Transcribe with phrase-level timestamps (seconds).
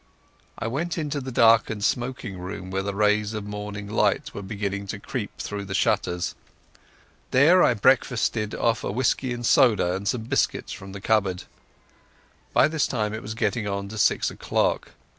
[0.57, 4.87] I went into the darkened smoking room where the rays of morning light were beginning
[4.87, 6.33] to creep through the shutters.
[7.29, 11.43] There I breakfasted off a whisky and soda and some biscuits from the cupboard.
[12.51, 14.93] By this time it was getting on for six o'clock.